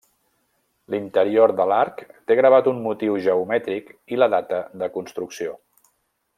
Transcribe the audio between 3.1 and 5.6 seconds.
geomètric i la data de construcció.